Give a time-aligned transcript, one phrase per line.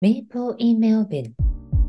[0.00, 1.34] メイプルインメオベン。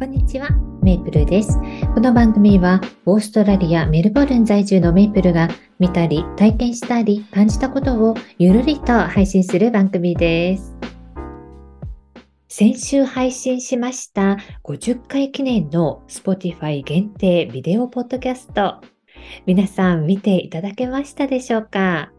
[0.00, 0.48] こんにちは、
[0.82, 1.58] メイプルです。
[1.94, 10.74] この番組は、オーストラリア・メルボルン在住のメイプルが見たり、体験したり、感じたことをゆるりと配信する番組です。
[12.48, 18.80] 先週配信しました50回記念の Spotify 限定ビデオポッドキャスト。
[19.44, 22.10] 皆さん見ていただけましたでしょうか？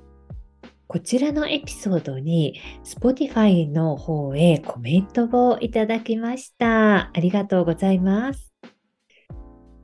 [0.91, 7.11] こちらのエピソードに Spotify の方へコメントをいただきました。
[7.13, 8.51] ありがとうございます。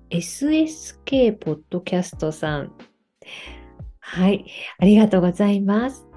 [0.09, 2.71] SSK ポッドキャストさん。
[3.99, 4.47] はい、
[4.79, 6.07] ありがとうございます。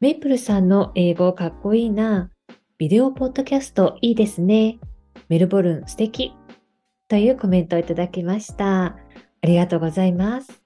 [0.00, 2.30] メイプルさんの英語かっこいいな。
[2.78, 4.78] ビデオポッドキャストいいですね。
[5.28, 6.32] メルボルン素敵。
[7.08, 8.84] というコメントをいただきました。
[8.86, 8.96] あ
[9.42, 10.62] りがとうございます。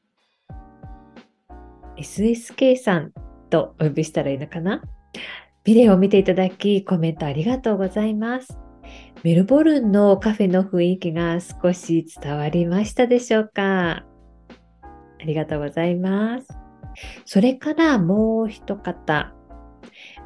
[1.98, 3.12] SSK さん
[3.52, 4.82] とお呼びしたらいいのかな？
[5.62, 8.58] ビデオを見ていただき、コメントありがとうございます。
[9.22, 14.04] メルボルンのカフェの雰囲気が少し伝わりましたでしょうか？
[15.20, 16.48] ありがとうございます。
[17.24, 19.32] それからもう一方。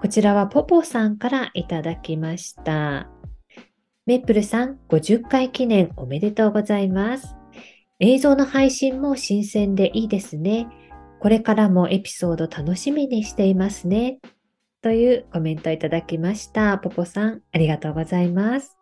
[0.00, 3.10] こちらはポポさんからいただきました。
[4.06, 7.34] メップルさん、50回記念おめでとうございます。
[7.98, 10.68] 映像の配信も新鮮でいいですね。
[11.20, 14.18] これからもエピソード楽しみにしていますね。
[14.82, 16.78] というコメントいただきました。
[16.78, 18.76] ポポさん、ありがとうございます。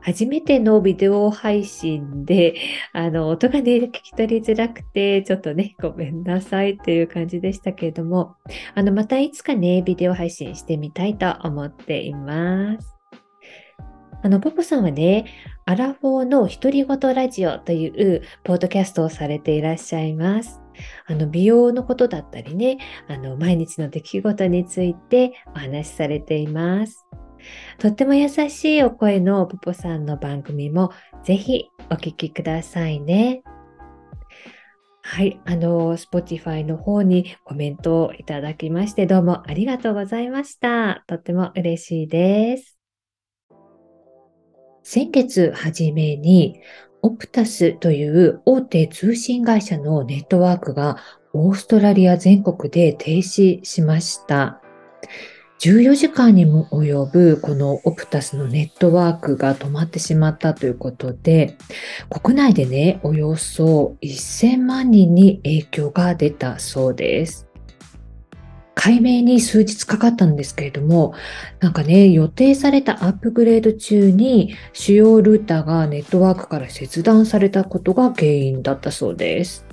[0.00, 2.54] 初めてのビデオ配信で、
[2.92, 8.36] あの、音がね、聞き取りづらくて、ちょっとね、ごめんなさいっていう感じでしたけれども、
[8.74, 12.96] あの、またいつかね、ビデオ配信してみたいと思っています。
[14.22, 15.26] あの、ポポさんはね、
[15.66, 20.60] アラフォーの独り言ラジオというポッドキャストをされていらっしゃいます。
[21.06, 27.06] あの美容のことだったりね、あの毎日の出来事についてお話しされています。
[27.78, 30.90] とっても優しいお声のポポさんの番組も
[31.24, 33.42] ぜひお聞きくださいね。
[35.10, 41.02] はい、あの、Spotify の方にコメントをいただきまして、どうもありがとうございました。
[41.06, 42.78] とっても嬉しいです。
[44.82, 46.60] 先月初めに、
[47.02, 50.98] オプタスという大手通信会社のネットワークが
[51.32, 54.60] オーストラリア全国で停止しました。
[55.60, 61.56] 14時間にも及ぶこのオプタスのネットワークが止まってしまったということで、
[62.08, 67.47] 国内でね、およそ1000万人に影響が出たそうです。
[68.88, 71.12] 解明に数日かかったんですけれども、
[71.60, 79.66] なんかね、予定されたアップグレード中に主要ルーターがネットワークから切断されたことが原因だったそうです。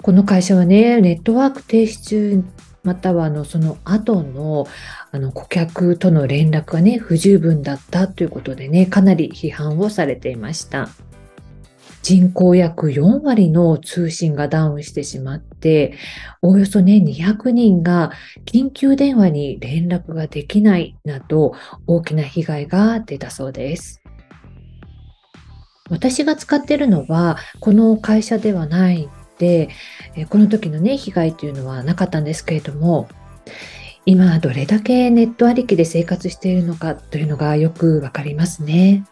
[0.00, 2.44] この会社はね、ネットワーク停止中、
[2.84, 4.68] またはあのその後の
[5.10, 10.88] あの顧客との連絡がね、不十分だったということでね、かなり批判をされていました。
[12.04, 15.94] 人口約4割の通信がダウンしてしまって、
[16.42, 18.12] おおよそね、200人が
[18.44, 21.54] 緊急電話に連絡ができないなど
[21.86, 24.02] 大きな被害が出たそうです。
[25.88, 29.08] 私が使ってるのはこの会社ではない
[29.38, 29.70] で、
[30.28, 33.08] この時のね、被害というのはなかったんですけれども、
[34.06, 39.04] 今どれだけネットありきで生活しているのかというのがよくわかりますね。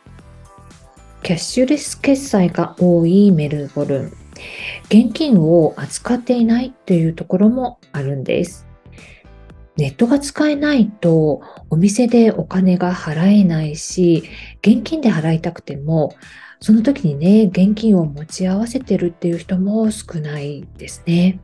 [1.22, 4.21] キャッシュレス決済が多いメルボルン。
[4.86, 8.66] 現金を扱っていないというところもあるんです。
[9.76, 14.24] ネットが使えないとお店でお金が払えないし、
[14.60, 16.14] 現金で払いたくても、
[16.60, 21.40] その時にね、現金を持ち合わせてるっていう人も少ないですね。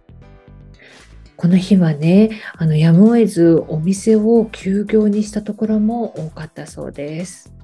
[1.36, 7.57] この日はね、あの、やむを得ずお店を休業にしたところも多かったそうです。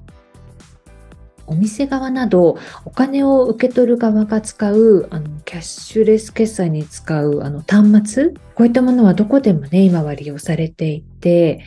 [1.47, 8.33] お店側などお金を受け取る側が使うあのキャッシュレス決済に使うあの端末？
[8.55, 11.63] こういったものはどこでもね今は利用されていて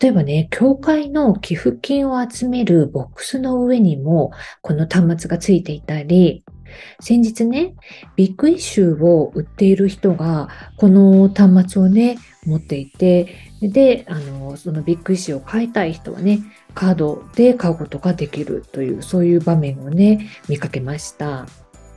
[0.00, 4.32] 例えばね教会の寄付金を集めるボックスの上にも
[4.62, 6.44] この端末がついていたり
[7.00, 7.74] 先日ね、
[8.16, 16.40] ビッグイシューを売っている人が、この端末をね、持っていて、で、あの、そのビッグイシューを買いたい人はね、
[16.74, 21.46] カードで買うことができるという、そういう場面をね、見かけました。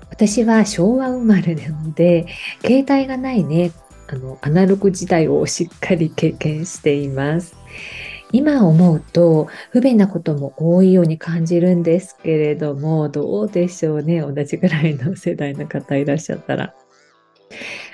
[0.09, 2.27] 私は昭和生まれなので、
[2.65, 3.71] 携帯がないね、
[4.07, 7.55] あの、アナログ時代をしっかり経験しています。
[8.31, 14.21] 今思うと不便なことも多いように感じるんですけれども、どうでしょうね。
[14.21, 16.73] 同じぐらいの世代の方いらっしゃったら。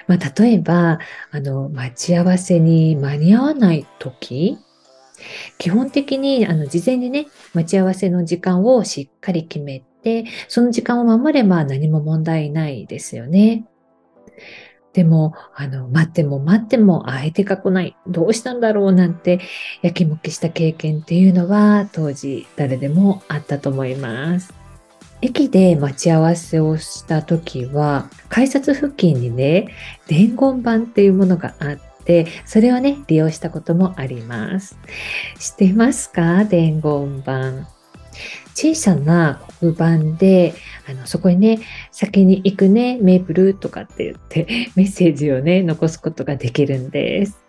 [0.08, 1.00] まあ、例えば、
[1.32, 4.58] あの、待ち合わせに間に合わない時
[5.58, 13.66] 基本的にあの事前にね、待ち合わせの時間をしっかり決めて、その時間を守れば何も問題ないですよね。
[14.94, 17.96] でも、あの、待っても待っても相手が来ない。
[18.08, 19.40] どうしたんだろうなんて、
[19.82, 24.54] やきもきした経験っていうのは、当時誰でもあったと思います。
[25.22, 29.70] 駅で待ち合わせをした時は、改札付近にね、
[30.08, 34.78] 伝言板っていうものがあって、それをね、利用したこともあります。
[35.40, 36.46] 知ってますか？
[36.46, 37.68] 伝言板。
[38.54, 40.54] 小さな黒板で、
[40.90, 41.60] あの、そこにね、
[41.92, 47.40] 先に行くね、メープルとかって言って メッセージをね、残すことができるんです。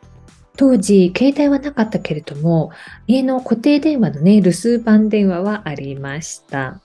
[0.57, 2.71] 当時、携帯はなかったけれども、
[3.07, 6.81] 家の固定電話のね、留守番電話はありました。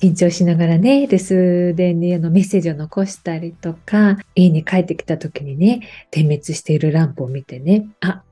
[0.00, 8.22] 緊張しながらね、留守電にあのメッセージを残したりとか、家に帰ってきた時にね、点滅しているランプを見てね、あ、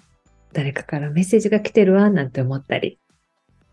[0.53, 2.99] 誰かからメッセージが来てるわ、なんて思ったり。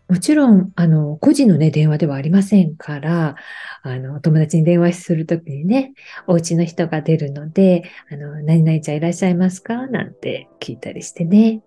[0.08, 3.34] もちろん、あの、個人のね、電話ではありませんから、
[3.82, 5.94] あの、友達に電話するときにね、
[6.28, 7.82] お家の人が出るので、
[8.12, 9.88] あの、何々ちゃんいらっしゃいますか？
[9.88, 11.60] なんて聞いたりしてね。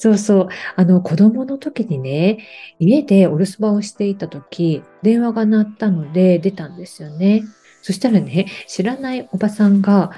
[0.00, 0.48] そうそう。
[0.76, 2.38] あの、子供の時にね、
[2.78, 7.44] 家でお留守番をしていた時、電話が鳴ったので出たんですよね。
[7.82, 10.10] そしたらね、知らないおばさんが、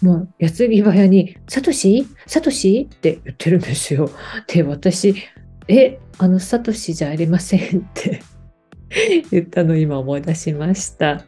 [0.00, 2.06] もう、矢継ぎ早に、サトシ？
[2.28, 2.88] サトシ？
[2.88, 4.10] って言ってるんですよ。
[4.46, 5.16] で、私、
[5.66, 8.22] え、あの、サトシじゃありませんって
[9.32, 11.24] 言ったの今思い出しました。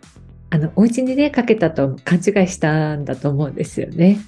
[0.51, 4.21] あの、お家にね、かけたと勘違いしたんだと思うんですよね。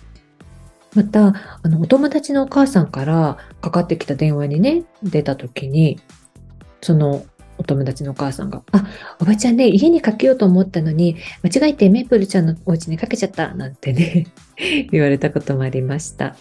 [0.94, 6.00] また、あの、お友達のお母さんからかかってきた電話にね、出た時に、
[6.81, 7.25] その
[7.58, 8.87] お友達のお母さんが、あ、
[9.20, 14.26] おばちゃんね、家にかけようと思ったのに、間違えてメープルちゃんのお家にかけちゃった、なんてね
[14.90, 16.37] 言われたこともありました。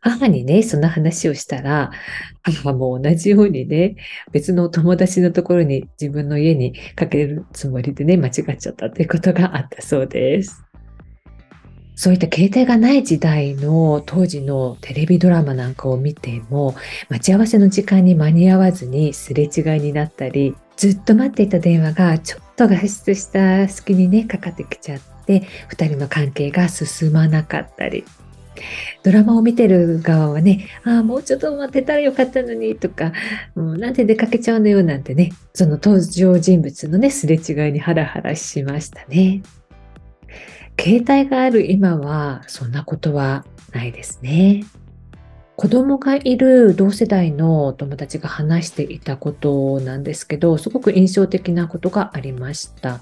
[0.00, 1.90] 母にね、その話をしたら、
[2.42, 3.96] 母も同じようにね、
[4.32, 10.65] 別のお友達のところに自分の家にかけるつもりでね、間違っちゃったということがあったそうです。
[11.96, 16.76] そういった携帯がない時代の当時のテレビドラマなんかを見ても、
[17.08, 28.04] 待ち合わせの時間に間に合わずにすれ違いになったり、ずっと待っていた電話がちょっと外出した隙にね、かかってきちゃって、2人の関係が進まなかったり、
[29.02, 33.12] ドラマを見てる側はね、ああ、もうちょっと待ってたらよかったのにとか、
[33.54, 39.42] もうなんで出かけちゃうのよなんてね、その登場人物のね、すれ違いにハラハラしましたね。
[40.78, 44.64] 携帯がある今はそんなことはないですね。
[45.56, 53.00] 子供がいる同世代の友達が話していたことなんですけど、すごく印象的なことがありました。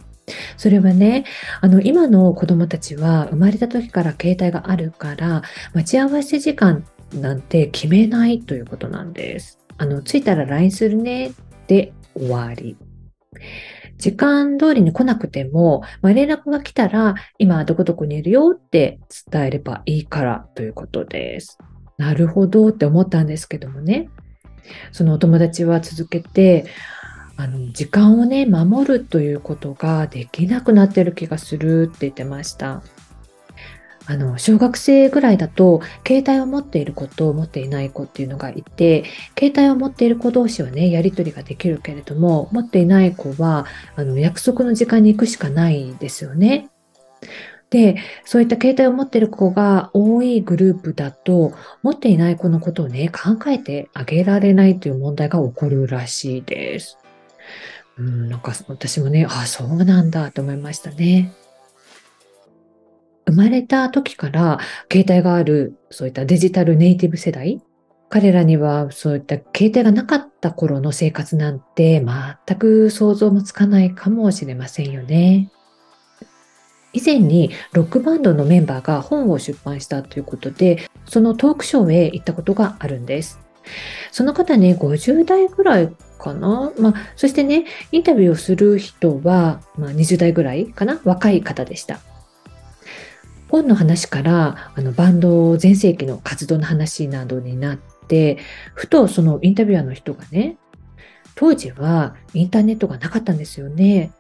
[0.57, 1.25] それはね、
[1.61, 5.43] あの、今の子供たちは生まれた時から携帯があるから、
[5.75, 9.59] 待ち合わせ時間なんて決めないということなんです。
[9.77, 11.33] あの、着いたら LINE するね
[11.67, 12.77] で終わり。
[13.99, 18.99] 時間通りに来なくても、まあ、連絡が来たら、今どこどこにいるよって
[19.31, 21.59] 伝えればいいからということです。
[21.97, 24.09] なるほどって思ったんですけどもね。
[24.93, 26.67] そのお友達は続けて、
[27.37, 32.83] あの時間をね守るということができなくなってる気がするって言ってました。
[34.07, 39.05] あの小学生ぐらいだと携帯を持っている子と持っていない子っていうのがいて
[39.39, 46.69] 携帯を持っている子同士はねやり取りができるけれども持っていない子はあの約束の時間に行くしかないですよね。
[47.71, 51.53] で、そういった携帯を持っている子が多いグループだと、
[51.83, 56.99] 持っていない子のことをね、考えてあげられないという問題が起こるらしいです。
[57.99, 61.33] うん、なんか私もね、あ、そうなんだと思いましたね。
[63.27, 64.59] 生まれた時から
[64.93, 67.61] 携帯がある、そういったデジタルネイティブ世代、
[68.11, 72.05] 彼らにはそういった携帯がなかった頃の生活なんて
[72.47, 75.51] 全く想像もつかないかもしれませんよね。
[76.93, 83.41] 以前にロックバンドのメンバーが本を出版したということで、そのトークショーへ行ったことがあるんです。
[84.13, 85.91] その方ね、50代ぐらい
[86.21, 86.71] かな？
[86.79, 91.01] まあ、そしてね、インタビューをする人は、まあ、20代ぐらいかな？
[91.05, 91.99] 若い方でした。
[93.55, 98.39] 本の話からあのバンド全盛期の活動の話などになって
[98.75, 100.57] ふとそのインタビュアーの人がね
[101.37, 104.11] 当時はインターネットがなかったんですよね。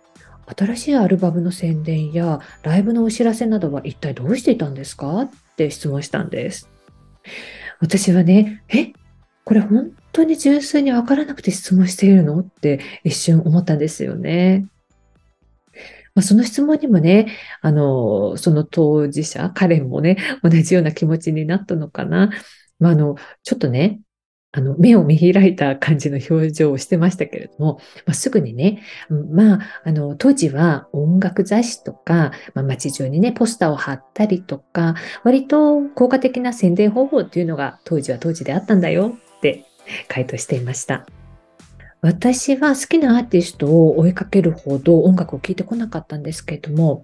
[0.46, 5.22] 新しいアルバムの宣伝やライブのお知らせなどは一体どうしていたんですか？
[5.22, 6.70] って質問したんです。
[7.80, 8.92] 私はねえ？
[9.44, 12.38] これ本当に純粋にわからなくて質問しているの？
[12.38, 14.66] って一瞬思ったんですよね。
[16.14, 17.26] まあ、その質問にもね、
[17.60, 22.30] あの、その当事者、彼もね、同じような気持ちになったのかな。
[22.78, 24.00] まあ、あの、ちょっとね、
[24.56, 34.94] あの、目を見開いた感じの表情をしてましたけれども、まあ、すぐにね、まあ、あの、当時は音楽雑誌とか、まあ、街中にね、ポスターを貼ったりとか、
[35.24, 39.66] 割と効果的な宣伝方法っていうのが当時は当時であったんだよって
[40.06, 41.23] 回答していました。
[42.04, 47.02] 私は好きなアーティストを追いかけるほど音楽を聴いてこなかったんですけれども、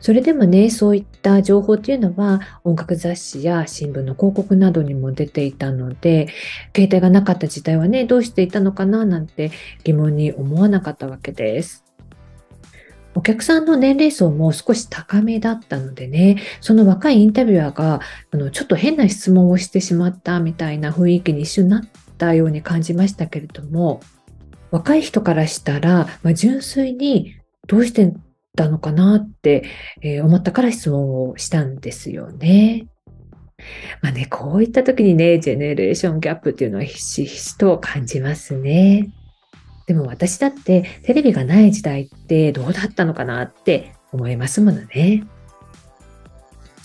[0.00, 6.28] それでもね、そういった情報っていうのは音楽雑誌や新聞の広告などにも出ていたので、
[6.76, 9.50] 携帯がなかった時代はね、どうしていたのかななんて
[9.82, 11.84] 疑問に思わなかったわけです。
[13.16, 18.00] お客さんの年齢層も少し高めだったのでね、その若いインタビュアーが
[18.30, 21.82] あのちょっと変な質問をしてしまったみたいな雰囲気に一瞬なっ
[22.16, 24.00] たように感じましたけれども、
[24.70, 27.34] 若い人からしたら、まあ、純粋に
[27.66, 28.14] どうして
[28.56, 29.64] たのかなって、
[30.02, 32.86] え思ったから質問をしたんですよね。
[34.02, 39.08] まあね、こういった時にね、ジェネレーションギャップっていうのはひしひしと感じますね。
[39.86, 45.24] でも私だってテレビがない時代ってどうだったのかなって思いますものね。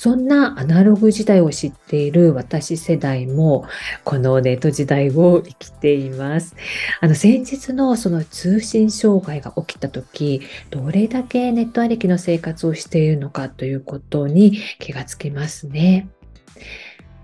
[0.01, 3.65] そんなアナログ時代を知っている私世代も、
[4.03, 6.55] このネット時代を生きています。
[7.01, 10.41] あの、先日のその通信障害が起きた時、
[10.71, 16.09] どれだけネットありきの生活をしているのかということに気がつきますね。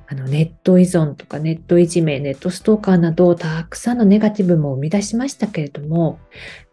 [0.06, 6.20] あのネット依存とかネットいじめ、ネットストーカーなどたくさんのネガティブも生み出しましたけれども、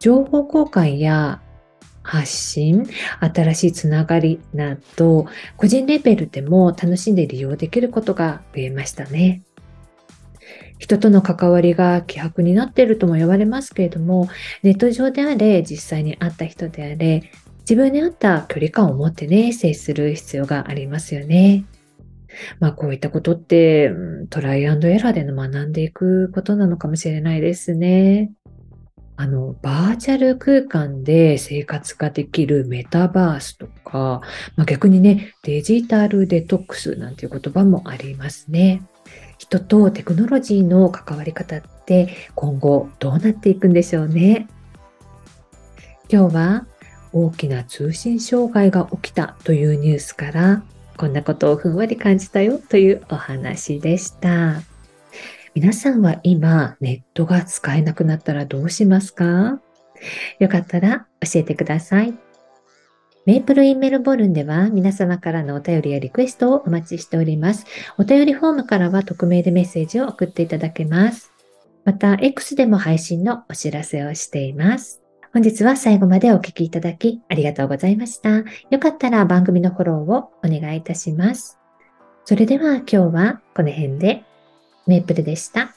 [0.00, 1.40] 情報交換や
[2.04, 2.86] 発信、
[3.18, 9.42] 新しいつながりなど、個人レベルでも楽しんで利用できることが増えましたね。
[10.78, 14.28] 人との関わりが希薄になっているとも言われますけれども、
[14.62, 17.30] ネット上であれ、実際に会った人であれ、
[17.60, 21.64] 自分に合った距離感を持ってね、接する必要がありますよね。
[22.60, 23.90] まあこういったことって、
[24.28, 28.32] トライアンドエラーでの学んでいくことなのかもしれないですね。
[29.16, 34.22] あの、バーチャル空間で生活ができるメタバースとか、
[34.56, 38.82] まあ、逆にね、デジタルデトックスなんていう言葉もありますね。
[39.38, 44.48] 人とテクノロジーの関わり方って今後どうなっていくんでしょうね。
[46.10, 46.66] 今日は
[47.12, 50.62] 大きな通信障害が起きたというニュースから
[50.96, 54.73] こんなことをふんわり感じたよというお話でした。
[55.54, 59.60] 皆さんは今ネットが使えなくなったらどうしますか？
[60.40, 62.14] よかったら教えてください。
[63.24, 67.66] メープルインメルボルンでは皆様からのお便りやリクエストをお待ちしております。
[67.98, 71.30] お便りフォームからは匿名でメッセージを送っていただけます。
[71.84, 75.02] また、X でも配信のお知らせをしています。
[75.32, 78.38] 本日は最後までお聴きいただきありがとうございました。
[78.70, 81.58] よかったら番組のフォローをお願いいたします。
[82.24, 84.24] それでは今日はこの辺で
[84.86, 85.74] メープルでした。